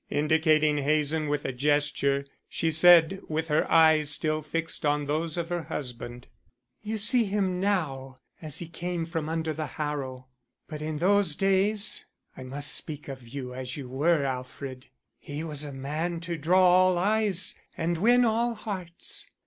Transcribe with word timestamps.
Indicating 0.09 0.79
Hazen 0.79 1.27
with 1.29 1.45
a 1.45 1.51
gesture, 1.53 2.25
she 2.49 2.71
said, 2.71 3.21
with 3.29 3.49
her 3.49 3.71
eyes 3.71 4.09
still 4.09 4.41
fixed 4.41 4.83
on 4.83 5.05
those 5.05 5.37
of 5.37 5.49
her 5.49 5.61
husband: 5.65 6.25
"You 6.81 6.97
see 6.97 7.25
him 7.25 7.59
now 7.59 8.17
as 8.41 8.57
he 8.57 8.67
came 8.67 9.05
from 9.05 9.29
under 9.29 9.53
the 9.53 9.67
harrow; 9.77 10.25
but 10.67 10.81
in 10.81 10.97
those 10.97 11.35
days 11.35 12.03
I 12.35 12.41
must 12.41 12.73
speak 12.73 13.09
of 13.09 13.27
you 13.27 13.53
as 13.53 13.77
you 13.77 13.89
were, 13.89 14.25
Alfred 14.25 14.87
he 15.19 15.43
was 15.43 15.63
a 15.63 15.71
man 15.71 16.19
to 16.21 16.35
draw 16.35 16.63
all 16.65 16.97
eyes 16.97 17.53
and 17.77 17.99
win 17.99 18.25
all 18.25 18.55
hearts. 18.55 19.29